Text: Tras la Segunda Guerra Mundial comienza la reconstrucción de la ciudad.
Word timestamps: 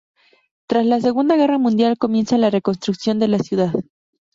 Tras 0.67 0.83
la 0.87 0.99
Segunda 0.99 1.35
Guerra 1.35 1.59
Mundial 1.59 1.99
comienza 1.99 2.35
la 2.39 2.49
reconstrucción 2.49 3.19
de 3.19 3.27
la 3.27 3.37
ciudad. 3.37 3.71